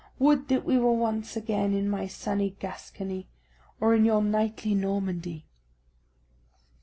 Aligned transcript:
Would 0.17 0.47
that 0.47 0.65
we 0.65 0.79
were 0.79 0.93
once 0.93 1.35
again 1.35 1.75
in 1.75 1.87
my 1.87 2.07
sunny 2.07 2.55
Gascony, 2.57 3.27
or 3.79 3.93
in 3.93 4.03
your 4.03 4.23
knightly 4.23 4.73
Normandy!" 4.73 5.45